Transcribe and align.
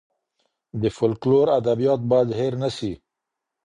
د 0.81 0.83
فولکلور 0.95 1.47
ادبيات 1.59 2.01
بايد 2.09 2.29
هېر 2.39 2.53
نه 2.61 2.69
سي. 2.77 2.91